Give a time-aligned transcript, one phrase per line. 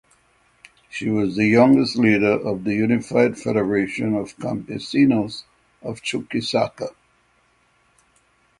[0.89, 5.43] She was the youngest leader of the Unified Federation of Campesinos
[5.83, 6.95] of Chuquisaca.